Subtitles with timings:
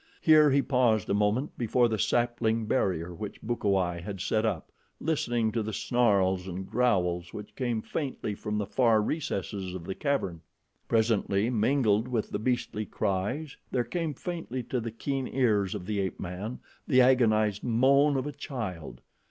[0.19, 5.51] Here he paused a moment before the sapling barrier which Bukawai had set up, listening
[5.51, 10.41] to the snarls and growls which came faintly from the far recesses of the cavern.
[10.87, 15.99] Presently, mingled with the beastly cries, there came faintly to the keen ears of the
[15.99, 19.01] ape man, the agonized moan of a child.